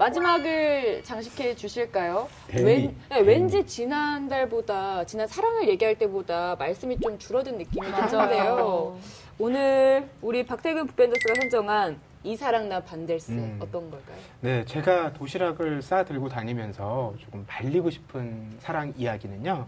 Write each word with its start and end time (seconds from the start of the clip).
마지막을 0.00 1.04
장식해 1.04 1.54
주실까요? 1.56 2.26
왠, 2.54 2.96
네, 3.10 3.20
왠지 3.20 3.66
지난달보다 3.66 5.04
지난 5.04 5.26
사랑을 5.26 5.68
얘기할 5.68 5.98
때보다 5.98 6.56
말씀이 6.58 6.98
좀 7.00 7.18
줄어든 7.18 7.58
느낌이 7.58 7.86
드는데요. 7.86 8.98
오늘 9.38 10.08
우리 10.22 10.46
박태근 10.46 10.86
북밴더스가 10.86 11.34
선정한 11.42 12.00
이 12.24 12.34
사랑 12.34 12.70
나 12.70 12.80
반델스 12.80 13.32
음. 13.32 13.58
어떤 13.60 13.90
걸까요? 13.90 14.16
네, 14.40 14.64
제가 14.64 15.12
도시락을 15.12 15.82
싸 15.82 16.02
들고 16.02 16.30
다니면서 16.30 17.12
조금 17.20 17.44
발리고 17.46 17.90
싶은 17.90 18.56
사랑 18.58 18.94
이야기는요. 18.96 19.66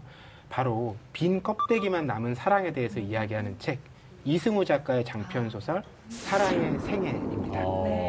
바로 0.49 0.95
빈 1.13 1.43
껍데기만 1.43 2.07
남은 2.07 2.33
사랑에 2.33 2.73
대해서 2.73 2.99
이야기하는 2.99 3.59
책 3.59 3.77
이승우 4.25 4.65
작가의 4.65 5.05
장편 5.05 5.51
소설 5.51 5.83
사랑의 6.09 6.79
생애입니다. 6.79 7.59
어. 7.63 7.83
네. 7.85 8.02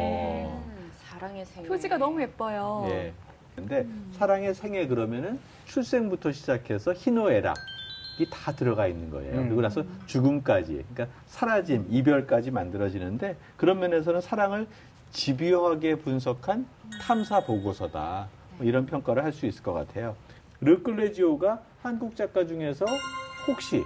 사랑의 1.25 1.45
생애. 1.45 1.67
표지가 1.67 1.97
너무 1.97 2.21
예뻐요. 2.21 2.85
예. 2.89 3.13
근데 3.55 3.87
사랑의 4.13 4.53
생애 4.53 4.85
그러면은 4.85 5.39
출생부터 5.65 6.31
시작해서 6.31 6.93
희노애락 6.93 7.55
이 8.19 8.25
다 8.29 8.51
들어가 8.53 8.87
있는 8.87 9.09
거예요. 9.09 9.39
음. 9.39 9.45
그리고 9.47 9.61
나서 9.61 9.83
죽음까지, 10.05 10.85
그러니까 10.93 11.07
사라짐, 11.27 11.87
이별까지 11.89 12.49
만들어지는데 12.51 13.35
그런 13.57 13.79
면에서는 13.79 14.21
사랑을 14.21 14.67
집요하게 15.11 15.95
분석한 15.95 16.65
탐사 17.01 17.41
보고서다. 17.43 18.27
뭐 18.57 18.65
이런 18.65 18.85
평가를 18.85 19.23
할 19.23 19.33
수 19.33 19.45
있을 19.47 19.63
것 19.63 19.73
같아요. 19.73 20.15
르클레지오가 20.61 21.61
한국 21.81 22.15
작가 22.15 22.45
중에서 22.45 22.85
혹시 23.47 23.83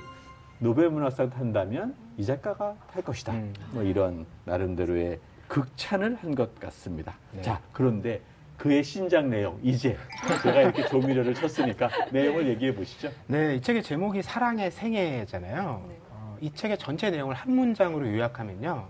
노벨 0.60 0.90
문학상 0.92 1.30
탄다면 1.32 1.96
이 2.18 2.24
작가가 2.26 2.76
탈 2.92 3.02
것이다. 3.02 3.34
음. 3.34 3.54
뭐 3.72 3.82
이런 3.82 4.26
나름대로의 4.46 5.20
극찬을 5.50 6.16
한 6.22 6.34
것 6.36 6.58
같습니다. 6.60 7.16
네. 7.34 7.42
자, 7.42 7.60
그런데 7.74 8.22
그의 8.58 8.84
신작 8.84 9.26
내용 9.28 9.60
이제 9.64 9.98
제가 10.44 10.62
이렇게 10.62 10.86
조미료를 10.86 11.34
쳤으니까 11.34 11.90
내용을 12.12 12.48
얘기해 12.50 12.76
보시죠. 12.76 13.10
네, 13.28 13.56
이 13.56 13.62
책의 13.62 13.84
제목이 13.84 14.22
사랑의 14.22 14.70
생애잖아요. 14.72 15.86
네. 15.90 15.96
어, 16.12 16.38
이 16.40 16.54
책의 16.54 16.78
전체 16.78 17.10
내용을 17.10 17.36
한 17.36 17.52
문장으로 17.54 18.08
요약하면요. 18.14 18.88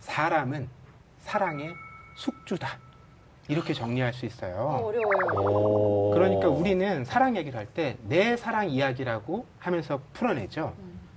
사람은 0.00 0.68
사랑의 1.18 1.74
숙주다. 2.16 2.78
이렇게 3.48 3.74
정리할 3.74 4.12
수 4.12 4.24
어, 4.24 4.28
있어요. 4.28 4.54
어려워요. 4.84 6.10
그러니까 6.14 6.48
우리는 6.48 7.04
사랑 7.04 7.36
얘기를 7.36 7.58
할 7.58 7.66
때 7.74 7.96
내 8.08 8.36
사랑 8.36 8.70
이야기라고 8.70 9.44
하면서 9.58 10.00
풀어내죠. 10.14 10.72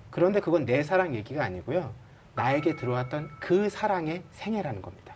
그런데 0.09 0.39
그건 0.41 0.65
내 0.65 0.83
사랑 0.83 1.15
얘기가 1.15 1.43
아니고요. 1.43 1.93
나에게 2.35 2.75
들어왔던 2.75 3.29
그 3.39 3.69
사랑의 3.69 4.23
생애라는 4.31 4.81
겁니다. 4.81 5.13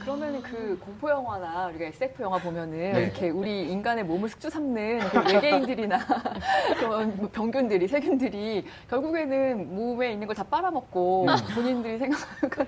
그러면 0.00 0.42
그 0.42 0.76
공포 0.80 1.08
영화나 1.08 1.68
우리가 1.68 1.84
SF 1.84 2.24
영화 2.24 2.36
보면은 2.36 2.92
네. 2.92 3.02
이렇게 3.04 3.30
우리 3.30 3.70
인간의 3.70 4.02
몸을 4.04 4.28
숙주 4.28 4.50
삼는 4.50 4.98
그 4.98 5.32
외계인들이나 5.32 5.96
그런 6.80 7.16
뭐 7.16 7.28
병균들이 7.32 7.86
세균들이 7.86 8.66
결국에는 8.90 9.72
몸에 9.76 10.10
있는 10.12 10.26
걸 10.26 10.34
다 10.34 10.42
빨아먹고 10.42 11.26
본인들이 11.54 11.98
생각하는 11.98 12.50
걸 12.50 12.66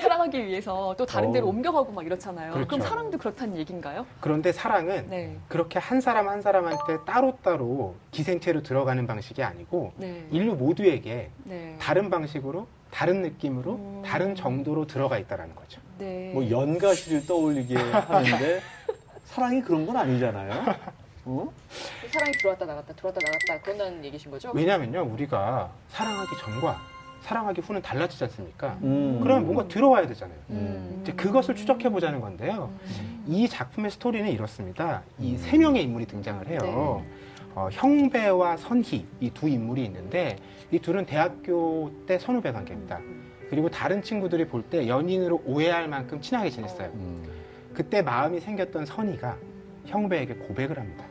살아가기 0.00 0.46
위해서 0.46 0.94
또 0.96 1.04
다른 1.04 1.30
데로 1.30 1.46
어. 1.46 1.50
옮겨가고 1.50 1.92
막 1.92 2.06
이렇잖아요. 2.06 2.52
그 2.52 2.54
그렇죠. 2.60 2.76
럼 2.78 2.88
사랑도 2.88 3.18
그렇다는 3.18 3.58
얘기인가요? 3.58 4.06
그런데 4.20 4.50
사랑은 4.50 5.10
네. 5.10 5.36
그렇게 5.48 5.78
한 5.78 6.00
사람 6.00 6.26
한 6.26 6.40
사람한테 6.40 7.04
따로따로 7.04 7.96
기생체로 8.12 8.62
들어가는 8.62 9.06
방식이 9.06 9.42
아니고 9.42 9.92
네. 9.96 10.26
인류 10.30 10.54
모두에게 10.54 11.30
네. 11.44 11.76
다른 11.78 12.08
방식으로 12.08 12.66
다른 12.96 13.20
느낌으로 13.20 13.74
음. 13.74 14.02
다른 14.02 14.34
정도로 14.34 14.86
들어가 14.86 15.18
있다라는 15.18 15.54
거죠. 15.54 15.82
네. 15.98 16.30
뭐 16.32 16.48
연가시를 16.48 17.26
떠올리게 17.26 17.76
하는데 17.76 18.60
사랑이 19.26 19.60
그런 19.60 19.84
건 19.84 19.98
아니잖아요. 19.98 20.74
어? 21.26 21.52
사랑이 22.10 22.32
들어왔다 22.38 22.64
나갔다 22.64 22.94
들어왔다 22.94 23.20
나갔다 23.22 23.62
그런다는 23.62 24.02
얘기신 24.02 24.30
거죠? 24.30 24.50
왜냐하면요, 24.54 25.10
우리가 25.12 25.70
사랑하기 25.90 26.30
전과 26.40 26.80
사랑하기 27.20 27.60
후는 27.60 27.82
달라지지 27.82 28.24
않습니까? 28.24 28.78
음. 28.82 29.20
그러면 29.22 29.44
뭔가 29.44 29.68
들어와야 29.68 30.06
되잖아요. 30.06 30.38
음. 30.48 31.00
이제 31.02 31.12
그것을 31.12 31.54
추적해 31.54 31.90
보자는 31.90 32.22
건데요. 32.22 32.70
이 33.26 33.46
작품의 33.46 33.90
스토리는 33.90 34.26
이렇습니다. 34.30 35.02
이 35.18 35.36
세 35.36 35.58
명의 35.58 35.82
인물이 35.82 36.06
등장을 36.06 36.46
해요. 36.48 36.58
네. 36.62 37.15
어, 37.56 37.68
형배와 37.72 38.58
선희 38.58 39.06
이 39.18 39.30
두 39.30 39.48
인물이 39.48 39.82
있는데 39.86 40.36
이 40.70 40.78
둘은 40.78 41.06
대학교 41.06 41.90
때 42.06 42.18
선후배 42.18 42.52
관계입니다. 42.52 43.00
그리고 43.48 43.70
다른 43.70 44.02
친구들이 44.02 44.46
볼 44.46 44.62
때 44.68 44.86
연인으로 44.86 45.42
오해할 45.46 45.88
만큼 45.88 46.20
친하게 46.20 46.50
지냈어요. 46.50 46.88
음. 46.94 47.24
그때 47.72 48.02
마음이 48.02 48.40
생겼던 48.40 48.84
선희가 48.84 49.36
형배에게 49.86 50.34
고백을 50.34 50.78
합니다. 50.78 51.06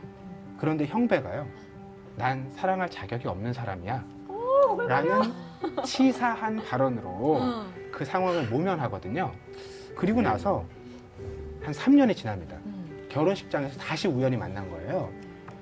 그런데 0.58 0.86
형배가요, 0.86 1.46
난 2.14 2.48
사랑할 2.54 2.88
자격이 2.90 3.26
없는 3.26 3.52
사람이야. 3.52 4.04
라는 4.88 5.22
치사한 5.84 6.56
발언으로 6.64 7.40
그 7.90 8.04
상황을 8.04 8.46
모면하거든요. 8.48 9.32
그리고 9.96 10.20
나서 10.22 10.64
한 11.62 11.72
3년이 11.74 12.14
지납니다. 12.14 12.56
결혼식장에서 13.08 13.78
다시 13.80 14.06
우연히 14.06 14.36
만난 14.36 14.70
거예요. 14.70 15.10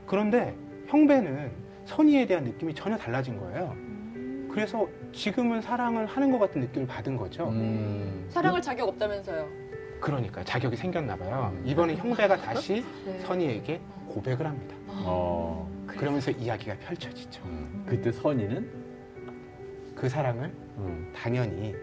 그런데 0.07 0.55
형배는 0.87 1.53
선희에 1.85 2.27
대한 2.27 2.45
느낌이 2.45 2.75
전혀 2.75 2.97
달라진 2.97 3.39
거예요. 3.39 3.77
그래서 4.51 4.89
지금은 5.13 5.61
사랑을 5.61 6.07
하는 6.07 6.31
것 6.31 6.39
같은 6.39 6.61
느낌을 6.61 6.87
받은 6.87 7.17
거죠. 7.17 7.49
음. 7.49 8.27
사랑할 8.29 8.63
자격 8.63 8.89
없다면서요? 8.89 9.49
그러니까 10.01 10.45
자격이 10.45 10.77
생겼나 10.77 11.17
봐요. 11.17 11.53
음. 11.53 11.63
이번에 11.67 11.97
형배가 11.97 12.37
다시 12.37 12.85
네. 13.05 13.19
선희에게 13.21 13.81
고백을 14.09 14.47
합니다. 14.47 14.77
어. 14.89 15.69
그러면서 15.87 16.31
이야기가 16.31 16.77
펼쳐지죠. 16.79 17.43
음. 17.45 17.85
그때 17.87 18.13
선이는 18.13 18.71
그 19.95 20.09
사랑을 20.09 20.53
음. 20.79 21.13
당연히 21.15 21.75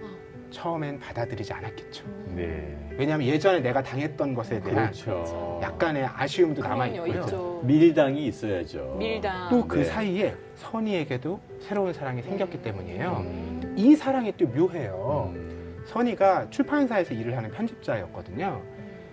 처음엔 0.52 1.00
받아들이지 1.00 1.52
않았겠죠. 1.54 2.04
네. 2.36 2.78
왜냐하면 2.98 3.28
예전에 3.28 3.60
내가 3.62 3.82
당했던 3.82 4.34
것에 4.36 4.60
대한 4.62 4.92
그렇죠. 4.92 5.60
약간의 5.62 6.06
아쉬움도 6.06 6.62
남아 6.62 6.88
있고요. 6.88 7.22
있죠. 7.22 7.62
밀당이 7.64 8.26
있어야죠. 8.28 8.96
밀당. 9.00 9.50
또 9.50 9.66
그 9.68 9.78
네. 9.78 9.84
사이에 9.86 10.36
선희에게도 10.56 11.40
새로운 11.62 11.94
사랑이 11.94 12.22
생겼기 12.22 12.62
때문이에요. 12.62 13.12
음. 13.26 13.74
이 13.78 13.96
사랑이 13.96 14.34
또 14.38 14.46
묘해요. 14.48 15.32
음. 15.34 15.84
선희가 15.88 16.50
출판사에서 16.50 17.14
일을 17.14 17.36
하는 17.36 17.50
편집자였거든요. 17.52 18.62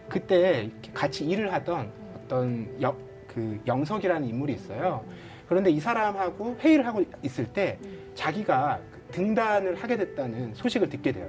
그때 0.08 0.70
같이 0.92 1.24
일을 1.24 1.52
하던 1.52 1.90
어떤 2.24 2.68
여, 2.82 2.94
그 3.26 3.60
영석이라는 3.66 4.26
인물이 4.28 4.54
있어요. 4.54 5.04
그런데 5.48 5.70
이 5.70 5.80
사람하고 5.80 6.56
회의를 6.60 6.84
하고 6.86 7.02
있을 7.22 7.46
때 7.46 7.78
자기가 8.14 8.80
그 8.92 8.97
등단을 9.12 9.74
하게 9.76 9.96
됐다는 9.96 10.54
소식을 10.54 10.88
듣게 10.88 11.12
돼요. 11.12 11.26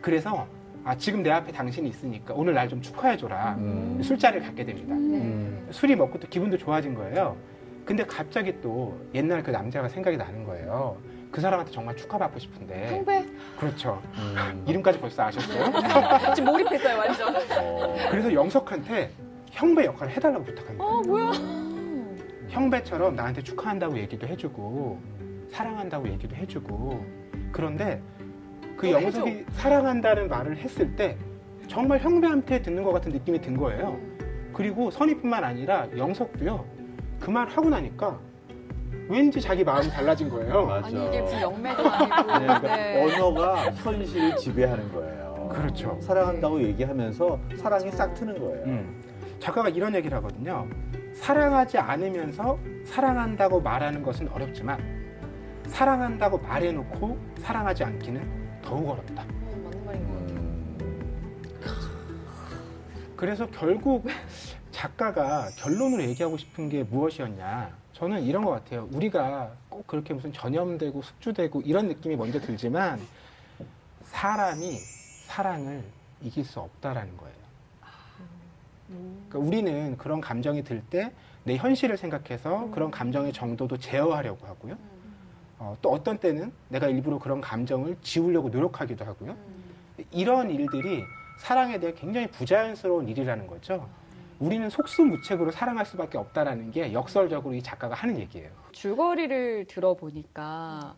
그래서 0.00 0.46
아, 0.82 0.96
지금 0.96 1.22
내 1.22 1.30
앞에 1.30 1.52
당신이 1.52 1.88
있으니까 1.90 2.32
오늘 2.34 2.54
날 2.54 2.68
좀 2.68 2.80
축하해 2.80 3.16
줘라. 3.16 3.56
음. 3.58 4.00
술자리를 4.02 4.46
갖게 4.46 4.64
됩니다. 4.64 4.94
음. 4.94 5.66
술이 5.70 5.94
먹고 5.96 6.18
또 6.18 6.26
기분도 6.28 6.56
좋아진 6.56 6.94
거예요. 6.94 7.36
근데 7.84 8.04
갑자기 8.04 8.54
또 8.60 8.98
옛날 9.14 9.42
그 9.42 9.50
남자가 9.50 9.88
생각이 9.88 10.16
나는 10.16 10.44
거예요. 10.44 10.96
그 11.30 11.40
사람한테 11.40 11.70
정말 11.72 11.96
축하받고 11.96 12.38
싶은데. 12.38 12.88
형배 12.88 13.24
그렇죠. 13.58 14.00
음. 14.16 14.64
이름까지 14.66 14.98
벌써 15.00 15.24
아셨어요? 15.24 15.64
지금 16.34 16.50
몰입했어요 16.52 16.98
완전. 16.98 17.36
어. 17.58 17.96
그래서 18.10 18.32
영석한테 18.32 19.10
형배 19.50 19.84
역할을 19.84 20.12
해달라고 20.16 20.44
부탁합니다. 20.44 20.84
어 20.84 21.02
뭐야? 21.02 21.32
형배처럼 22.48 23.14
나한테 23.16 23.42
축하한다고 23.42 23.98
얘기도 23.98 24.26
해주고 24.26 24.98
사랑한다고 25.50 26.08
얘기도 26.08 26.34
해주고 26.36 27.04
그런데 27.52 28.00
그또 28.76 28.92
영석이 28.92 29.44
사랑한다는 29.52 30.28
말을 30.28 30.56
했을 30.58 30.94
때 30.96 31.16
정말 31.68 31.98
형배한테 32.00 32.62
듣는 32.62 32.82
것 32.82 32.92
같은 32.92 33.12
느낌이 33.12 33.40
든 33.40 33.56
거예요. 33.56 33.98
그리고 34.52 34.90
선희뿐만 34.90 35.44
아니라 35.44 35.86
영석도요. 35.96 36.64
그 37.20 37.30
말 37.30 37.46
하고 37.48 37.68
나니까 37.68 38.18
왠지 39.08 39.40
자기 39.40 39.62
마음이 39.62 39.88
달라진 39.90 40.28
거예요. 40.28 40.64
맞아. 40.66 40.86
아니 40.86 41.06
이게 41.08 41.20
무슨 41.20 41.40
영매도 41.42 41.88
아니고. 41.90 42.26
그러니까 42.26 42.76
네. 42.76 43.04
언어가 43.04 43.70
현실을 43.72 44.36
지배하는 44.36 44.92
거예요. 44.92 45.48
그렇죠. 45.52 45.98
사랑한다고 46.00 46.62
얘기하면서 46.62 47.38
사랑이 47.56 47.90
싹 47.92 48.14
트는 48.14 48.38
거예요. 48.38 48.64
음. 48.66 49.02
작가가 49.38 49.68
이런 49.68 49.94
얘기를 49.94 50.16
하거든요. 50.18 50.66
사랑하지 51.14 51.78
않으면서 51.78 52.58
사랑한다고 52.84 53.60
말하는 53.60 54.02
것은 54.02 54.28
어렵지만 54.28 54.78
사랑한다고 55.70 56.38
말해놓고 56.38 57.18
사랑하지 57.40 57.84
않기는 57.84 58.60
더욱 58.62 58.88
어렵다. 58.90 59.22
어, 59.22 59.26
맞는 59.64 59.84
말인 59.84 60.06
것 60.08 60.18
같아요. 60.18 60.38
음. 60.40 61.56
그래서 63.16 63.46
결국 63.50 64.06
작가가 64.70 65.48
결론으로 65.56 66.02
얘기하고 66.04 66.36
싶은 66.36 66.68
게 66.68 66.82
무엇이었냐? 66.84 67.70
저는 67.92 68.22
이런 68.22 68.44
것 68.44 68.50
같아요. 68.52 68.88
우리가 68.92 69.52
꼭 69.68 69.86
그렇게 69.86 70.14
무슨 70.14 70.32
전염되고 70.32 71.02
숙주되고 71.02 71.60
이런 71.62 71.88
느낌이 71.88 72.16
먼저 72.16 72.40
들지만 72.40 72.98
사람이 74.04 74.78
사랑을 75.26 75.84
이길 76.22 76.44
수 76.44 76.60
없다라는 76.60 77.16
거예요. 77.16 77.34
그러니까 79.28 79.38
우리는 79.38 79.96
그런 79.96 80.20
감정이 80.20 80.64
들 80.64 80.82
때 80.90 81.12
내 81.42 81.56
현실을 81.56 81.96
생각해서 81.96 82.68
그런 82.70 82.90
감정의 82.90 83.32
정도도 83.32 83.78
제어하려고 83.78 84.46
하고요. 84.46 84.76
어, 85.60 85.76
또 85.82 85.90
어떤 85.92 86.18
때는 86.18 86.52
내가 86.68 86.88
일부러 86.88 87.18
그런 87.18 87.40
감정을 87.40 87.98
지우려고 88.00 88.48
노력하기도 88.48 89.04
하고요. 89.04 89.36
이런 90.10 90.50
일들이 90.50 91.04
사랑에 91.38 91.78
대해 91.78 91.92
굉장히 91.92 92.26
부자연스러운 92.28 93.06
일이라는 93.08 93.46
거죠. 93.46 93.86
우리는 94.38 94.70
속수무책으로 94.70 95.50
사랑할 95.50 95.84
수밖에 95.84 96.16
없다라는 96.16 96.70
게 96.70 96.94
역설적으로 96.94 97.54
이 97.54 97.62
작가가 97.62 97.94
하는 97.94 98.18
얘기예요. 98.18 98.50
줄거리를 98.72 99.66
들어보니까 99.66 100.96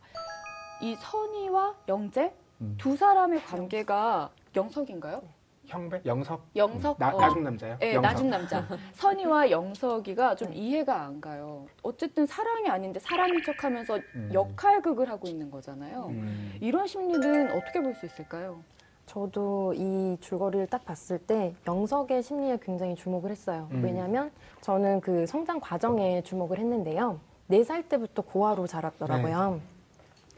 이 0.81 0.95
선희와 0.95 1.75
영재 1.89 2.33
음. 2.61 2.77
두 2.79 2.97
사람의 2.97 3.43
관계가 3.43 4.31
영석인가요? 4.55 5.23
형배, 5.67 6.03
영석, 6.05 6.45
영석? 6.57 6.99
나, 6.99 7.15
어. 7.15 7.21
나중 7.21 7.45
남자요. 7.45 7.77
네, 7.79 7.95
영석. 7.95 8.03
나중 8.11 8.31
남자. 8.31 8.67
선희와 8.95 9.51
영석이가 9.51 10.35
좀 10.35 10.53
이해가 10.53 11.03
안 11.03 11.21
가요. 11.21 11.67
어쨌든 11.83 12.27
사랑이 12.27 12.69
아닌데 12.69 12.99
사람인 13.01 13.43
척 13.45 13.63
하면서 13.65 13.99
음. 14.15 14.31
역할극을 14.33 15.09
하고 15.09 15.29
있는 15.29 15.51
거잖아요. 15.51 16.07
음. 16.09 16.53
이런 16.61 16.87
심리는 16.87 17.53
어떻게 17.57 17.81
볼 17.81 17.95
수 17.95 18.07
있을까요? 18.07 18.59
저도 19.07 19.75
이 19.75 20.17
줄거리를 20.21 20.67
딱 20.69 20.85
봤을 20.85 21.19
때 21.19 21.55
영석의 21.67 22.23
심리에 22.23 22.59
굉장히 22.63 22.95
주목을 22.95 23.31
했어요. 23.31 23.69
음. 23.73 23.83
왜냐하면 23.85 24.31
저는 24.63 25.01
그 25.01 25.27
성장 25.27 25.61
과정에 25.61 26.23
주목을 26.23 26.59
했는데요. 26.59 27.19
네 27.47 27.63
살 27.65 27.83
때부터 27.89 28.23
고아로 28.23 28.67
자랐더라고요. 28.67 29.61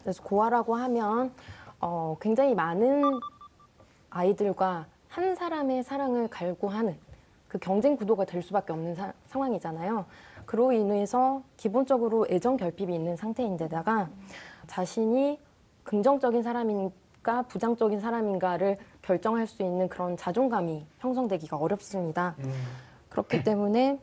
그래서 0.03 0.23
고아라고 0.23 0.75
하면 0.75 1.32
어, 1.81 2.17
굉장히 2.20 2.55
많은 2.55 3.03
아이들과 4.11 4.87
한 5.14 5.37
사람의 5.37 5.84
사랑을 5.84 6.26
갈구하는 6.26 6.96
그 7.46 7.56
경쟁 7.58 7.96
구도가 7.96 8.25
될 8.25 8.43
수밖에 8.43 8.72
없는 8.72 8.96
사- 8.96 9.12
상황이잖아요. 9.26 10.06
그로 10.44 10.72
인해서 10.72 11.40
기본적으로 11.56 12.26
애정 12.28 12.56
결핍이 12.56 12.93
있는 12.93 13.16
상태인데다가 13.16 14.08
자신이 14.66 15.38
긍정적인 15.84 16.43
사람인가 16.43 17.43
부정적인 17.46 18.00
사람인가를 18.00 18.78
결정할 19.02 19.46
수 19.46 19.62
있는 19.62 19.88
그런 19.88 20.16
자존감이 20.16 20.84
형성되기가 20.99 21.58
어렵습니다. 21.58 22.34
음. 22.40 22.52
그렇기 23.08 23.44
때문에 23.44 24.00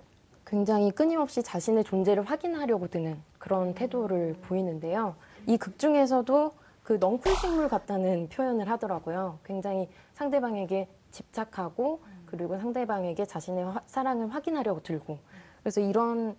굉장히 0.47 0.91
끊임없이 0.91 1.43
자신의 1.43 1.83
존재를 1.83 2.23
확인하려고 2.23 2.87
드는 2.87 3.21
그런 3.37 3.73
태도를 3.73 4.35
보이는데요. 4.43 5.15
이 5.45 5.57
극 5.57 5.77
중에서도 5.77 6.53
그 6.83 6.93
넝쿨식물 6.93 7.67
같다는 7.67 8.29
표현을 8.29 8.69
하더라고요. 8.69 9.39
굉장히 9.43 9.89
상대방에게 10.13 10.87
집착하고 11.11 12.01
그리고 12.25 12.57
상대방에게 12.57 13.25
자신의 13.25 13.65
화- 13.65 13.81
사랑을 13.85 14.29
확인하려고 14.33 14.81
들고 14.81 15.19
그래서 15.61 15.81
이런 15.81 16.35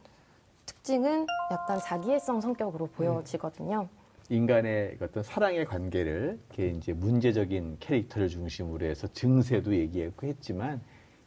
특징은 0.66 1.26
약간 1.50 1.78
자기애성 1.80 2.40
성격으로 2.40 2.86
보여지거든요. 2.88 3.88
인간의 4.28 4.98
어떤 5.02 5.22
사랑의 5.22 5.64
관계를 5.66 6.38
이렇게 6.48 6.68
이제 6.68 6.92
문제적인 6.92 7.76
캐릭터를 7.80 8.28
중심으로 8.28 8.86
해서 8.86 9.06
증세도 9.08 9.74
얘기했고 9.74 10.26
했지만 10.26 10.80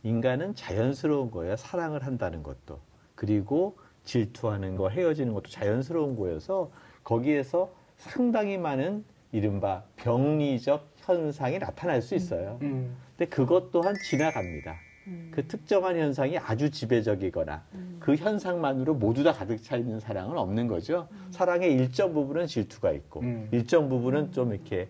인간은 0.03 0.56
자연스러운 0.56 1.30
거예요. 1.31 1.56
사랑을 1.57 2.03
한다는 2.06 2.41
것도. 2.44 2.80
그리고 3.15 3.77
질투하는 4.06 4.75
거, 4.75 4.89
헤어지는 4.89 5.33
것도 5.33 5.50
자연스러운 5.50 6.15
거여서 6.15 6.71
거기에서 7.03 7.71
상당히 7.98 8.57
많은 8.57 9.03
이른바 9.31 9.83
병리적 9.98 10.94
현상이 11.06 11.60
나타날 11.60 12.02
수 12.02 12.16
있어요. 12.16 12.57
음. 12.62 12.96
근데 13.18 13.30
그것 13.30 13.72
또한 13.72 13.96
지나갑니다. 14.10 14.75
음. 15.07 15.31
그 15.34 15.48
특정한 15.48 15.98
현상이 15.98 16.38
아주 16.38 16.72
지배적이거나 16.72 17.63
그 18.00 18.16
현상만으로 18.16 18.96
모두 18.96 19.24
다 19.24 19.31
가득 19.34 19.62
차 19.62 19.78
있는 19.78 20.00
사랑은 20.00 20.38
없는 20.38 20.68
거죠. 20.68 21.07
사랑의 21.31 21.74
일정 21.74 22.13
부분은 22.13 22.48
질투가 22.48 22.92
있고 22.92 23.22
음. 23.22 23.48
일정 23.52 23.88
부분은 23.88 24.31
좀 24.31 24.54
이렇게 24.54 24.90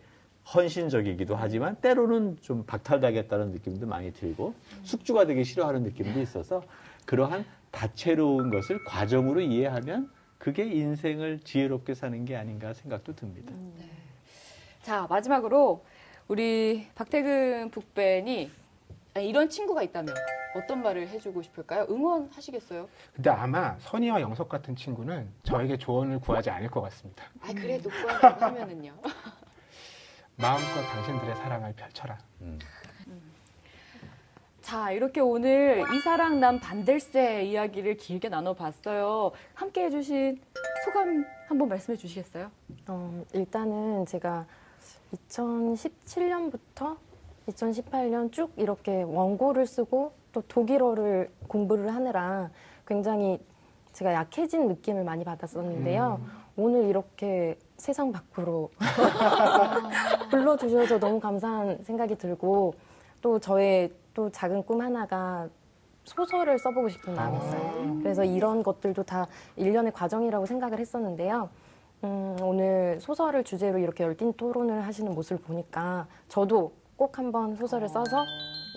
헌신적이기도 0.53 1.35
하지만 1.35 1.75
때로는 1.77 2.37
좀 2.41 2.65
박탈당했다는 2.65 3.51
느낌도 3.51 3.87
많이 3.87 4.13
들고 4.13 4.53
숙주가 4.83 5.25
되기 5.25 5.43
싫어하는 5.43 5.83
느낌도 5.83 6.21
있어서 6.21 6.63
그러한 7.05 7.45
다채로운 7.71 8.51
것을 8.51 8.83
과정으로 8.85 9.41
이해하면 9.41 10.09
그게 10.37 10.63
인생을 10.63 11.39
지혜롭게 11.39 11.95
사는 11.95 12.23
게 12.25 12.35
아닌가 12.35 12.73
생각도 12.73 13.15
듭니다. 13.15 13.53
자, 14.83 15.07
마지막으로 15.09 15.83
우리 16.27 16.87
박태근 16.95 17.69
북벤이 17.69 18.51
이런 19.17 19.47
친구가 19.49 19.83
있다면 19.83 20.13
어떤 20.55 20.81
말을 20.81 21.07
해주고 21.07 21.41
싶을까요? 21.43 21.85
응원하시겠어요? 21.89 22.89
근데 23.13 23.29
아마 23.29 23.75
선희와 23.79 24.21
영석 24.21 24.49
같은 24.49 24.75
친구는 24.75 25.29
저에게 25.43 25.77
조언을 25.77 26.19
구하지 26.19 26.49
않을 26.49 26.69
것 26.69 26.81
같습니다. 26.81 27.25
아, 27.41 27.53
그래도 27.53 27.89
구한다고 27.89 28.45
하면은요. 28.45 28.93
마음껏 30.37 30.81
당신들의 30.81 31.35
사랑을 31.35 31.73
펼쳐라. 31.73 32.17
음. 32.41 32.59
자, 34.61 34.91
이렇게 34.91 35.21
오늘 35.21 35.85
이사랑 35.93 36.39
남 36.39 36.59
반댈세 36.59 37.43
이야기를 37.43 37.97
길게 37.97 38.29
나눠봤어요. 38.29 39.31
함께 39.53 39.85
해주신 39.85 40.41
소감 40.83 41.23
한번 41.47 41.69
말씀해 41.69 41.95
주시겠어요? 41.95 42.49
어, 42.87 43.23
일단은 43.33 44.07
제가 44.07 44.47
2017년부터 45.29 46.97
2018년 47.47 48.31
쭉 48.31 48.51
이렇게 48.57 49.03
원고를 49.03 49.65
쓰고 49.65 50.13
또 50.31 50.41
독일어를 50.41 51.31
공부를 51.47 51.93
하느라 51.93 52.49
굉장히 52.87 53.39
제가 53.93 54.13
약해진 54.13 54.67
느낌을 54.67 55.03
많이 55.03 55.23
받았었는데요. 55.23 56.19
오늘 56.57 56.85
이렇게 56.85 57.57
세상 57.77 58.11
밖으로 58.11 58.69
불러주셔서 60.29 60.99
너무 60.99 61.19
감사한 61.19 61.83
생각이 61.83 62.17
들고 62.17 62.73
또 63.21 63.39
저의 63.39 63.91
또 64.13 64.29
작은 64.29 64.63
꿈 64.63 64.81
하나가 64.81 65.47
소설을 66.05 66.59
써보고 66.59 66.89
싶은 66.89 67.15
마음이 67.15 67.37
있어요. 67.37 67.99
그래서 68.01 68.23
이런 68.23 68.63
것들도 68.63 69.03
다 69.03 69.27
일련의 69.55 69.91
과정이라고 69.91 70.45
생각을 70.45 70.79
했었는데요. 70.79 71.49
음, 72.05 72.37
오늘 72.41 72.99
소설을 73.01 73.43
주제로 73.43 73.79
이렇게 73.79 74.03
열띤 74.03 74.33
토론을 74.33 74.85
하시는 74.85 75.13
모습을 75.13 75.41
보니까 75.41 76.07
저도 76.29 76.71
꼭 76.95 77.17
한번 77.17 77.55
소설을 77.55 77.89
써서 77.89 78.23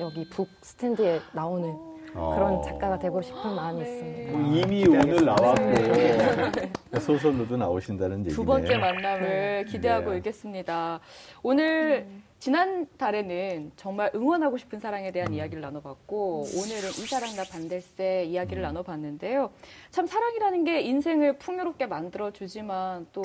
여기 0.01 0.29
북 0.31 0.49
스탠드에 0.63 1.21
나오는 1.33 1.77
그런 2.13 2.55
어. 2.55 2.63
작가가 2.63 2.99
되고 2.99 3.21
싶은 3.21 3.55
마음이 3.55 3.83
있습니다. 3.83 4.39
이미 4.57 4.87
오늘 4.89 5.25
나왔고 5.25 6.99
소설로도 7.01 7.57
나오신다는 7.57 8.21
얘기네요. 8.21 8.35
두 8.35 8.45
번째 8.45 8.77
만남을 8.79 9.67
기대하고 9.69 10.11
네. 10.13 10.17
있겠습니다. 10.17 11.01
오늘 11.43 12.07
지난 12.39 12.87
달에는 12.97 13.73
정말 13.77 14.13
응원하고 14.15 14.59
싶은 14.59 14.79
사랑에 14.79 15.11
대한 15.11 15.35
이야기를 15.35 15.61
나눠봤고 15.61 16.43
오늘은 16.57 16.89
이 16.91 17.07
사랑 17.07 17.35
나 17.35 17.43
반댈세 17.43 18.25
이야기를 18.27 18.63
나눠봤는데요. 18.63 19.51
참 19.91 20.07
사랑이라는 20.07 20.65
게 20.65 20.81
인생을 20.83 21.39
풍요롭게 21.39 21.87
만들어 21.87 22.31
주지만 22.31 23.07
또 23.13 23.23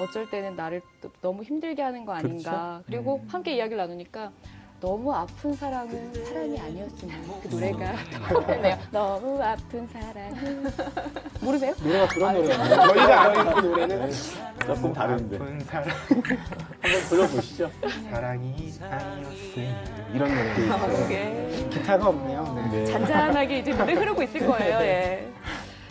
어쩔 0.00 0.30
때는 0.30 0.54
나를 0.54 0.82
또 1.00 1.10
너무 1.20 1.42
힘들게 1.42 1.82
하는 1.82 2.04
거 2.04 2.12
아닌가. 2.12 2.82
그리고 2.86 3.22
함께 3.26 3.56
이야기를 3.56 3.76
나누니까 3.76 4.30
너무 4.80 5.12
아픈 5.14 5.52
사랑은 5.54 6.12
사랑이 6.24 6.60
아니었으면 6.60 7.40
그 7.42 7.48
노래가 7.48 7.94
떠오르네요. 8.28 8.78
너무 8.92 9.42
아픈 9.42 9.86
사랑은 9.88 10.64
모르세요? 11.40 11.74
노래가 11.82 12.06
그런 12.08 12.34
노래예요. 12.34 12.64
저희가 12.64 13.22
알고 13.22 13.40
있는 13.40 13.70
노래는 13.70 14.10
조금 14.66 14.92
다른데 14.92 15.36
아픈 15.36 15.60
사랑, 15.60 15.88
한번 16.84 17.00
들어보시죠. 17.08 17.70
사랑이 18.10 18.72
아니었으니 18.78 19.74
이런 20.12 20.28
노래예요. 20.28 20.96
그게 21.02 21.68
기타가 21.70 22.08
없네요. 22.08 22.68
네. 22.70 22.78
네. 22.80 22.86
잔잔하게 22.86 23.58
이제 23.60 23.72
노래 23.72 23.94
흐르고 23.94 24.22
있을 24.22 24.46
거예요. 24.46 24.78
예. 24.82 25.26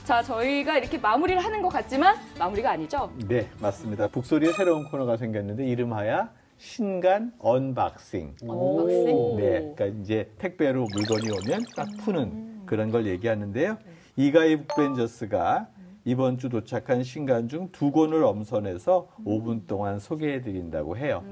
자, 0.04 0.22
저희가 0.22 0.78
이렇게 0.78 0.98
마무리를 1.00 1.44
하는 1.44 1.62
것 1.62 1.70
같지만 1.70 2.16
마무리가 2.38 2.72
아니죠? 2.72 3.12
네, 3.28 3.50
맞습니다. 3.60 4.08
북소리의 4.10 4.54
새로운 4.54 4.88
코너가 4.90 5.18
생겼는데 5.18 5.66
이름하여 5.66 6.28
신간 6.58 7.34
unboxing. 7.40 8.36
unboxing. 8.48 9.38
네, 9.38 9.74
그러니까 9.76 9.86
이제 9.86 10.32
택배로 10.38 10.86
물건이 10.94 11.28
오면 11.32 11.66
딱 11.76 11.88
푸는 12.04 12.66
그런 12.66 12.92
걸 12.92 13.08
얘기하는데요. 13.08 13.78
이가희 14.16 14.58
북벤저스가 14.68 15.68
이번 16.06 16.38
주 16.38 16.50
도착한 16.50 17.04
신간 17.04 17.48
중 17.48 17.70
두 17.72 17.92
권을 17.92 18.24
엄선해서 18.24 19.08
5분 19.26 19.68
동안 19.68 20.00
소개해 20.00 20.42
드린다고 20.42 20.98
해요. 20.98 21.24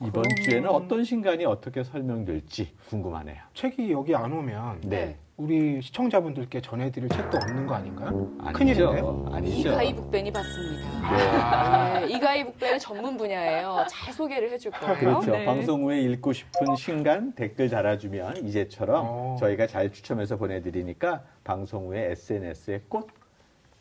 이번 0.00 0.24
주에는 0.44 0.68
어떤 0.68 1.04
신간이 1.04 1.44
어떻게 1.44 1.84
설명될지 1.84 2.72
궁금하네요. 2.88 3.36
책이 3.54 3.92
여기 3.92 4.14
안 4.14 4.32
오면 4.32 4.80
네. 4.84 5.16
우리 5.36 5.80
시청자분들께 5.82 6.60
전해드릴 6.60 7.08
책도 7.08 7.36
없는 7.36 7.66
거 7.66 7.74
아닌가요? 7.74 8.30
아니죠. 8.40 8.52
큰일인데요? 8.58 9.28
아니죠. 9.32 9.68
이가희 9.70 9.94
북벤이 9.94 10.32
봤습니다. 10.32 10.88
아, 11.02 12.00
네, 12.00 12.06
이가희 12.14 12.44
북벤은 12.44 12.78
전문 12.78 13.16
분야예요. 13.16 13.84
잘 13.90 14.12
소개를 14.12 14.50
해줄 14.52 14.72
거예요. 14.72 14.96
그렇죠. 14.96 15.32
네. 15.32 15.44
방송 15.44 15.84
후에 15.84 16.00
읽고 16.02 16.32
싶은 16.32 16.76
신간 16.76 17.32
댓글 17.34 17.68
달아주면 17.70 18.46
이제처럼 18.46 19.04
어. 19.06 19.36
저희가 19.40 19.66
잘 19.66 19.90
추첨해서 19.92 20.36
보내드리니까 20.36 21.22
방송 21.44 21.88
후에 21.88 22.10
SNS에 22.12 22.82
꼭 22.88 23.10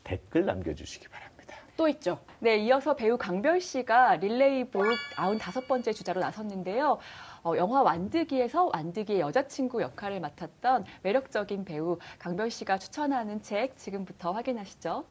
댓글 0.03 0.45
남겨주시기 0.45 1.07
바랍니다. 1.07 1.31
또 1.77 1.87
있죠. 1.87 2.19
네, 2.39 2.57
이어서 2.57 2.95
배우 2.95 3.17
강별 3.17 3.59
씨가 3.59 4.17
릴레이북 4.17 4.83
95번째 5.15 5.95
주자로 5.95 6.19
나섰는데요. 6.21 6.99
어, 7.43 7.53
영화 7.57 7.81
완득이에서 7.81 8.69
완득이의 8.73 9.19
여자친구 9.19 9.81
역할을 9.81 10.19
맡았던 10.19 10.85
매력적인 11.01 11.65
배우 11.65 11.97
강별 12.19 12.51
씨가 12.51 12.77
추천하는 12.77 13.41
책 13.41 13.75
지금부터 13.77 14.31
확인하시죠. 14.31 15.05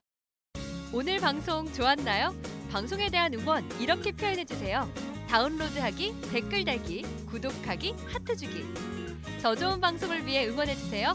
오늘 0.93 1.19
방송 1.19 1.73
좋았나요? 1.73 2.35
방송에 2.71 3.11
대한 3.11 3.35
응원 3.35 3.69
이렇게 3.81 4.13
표현해 4.13 4.45
주세요. 4.45 4.89
다운로드하기, 5.29 6.21
댓글 6.33 6.65
달기, 6.65 7.03
구독하기, 7.27 7.95
하트 8.13 8.37
주기. 8.37 8.65
더 9.43 9.55
좋은 9.55 9.81
방송을 9.81 10.27
위해 10.27 10.49
응원해 10.49 10.75
주세요. 10.75 11.15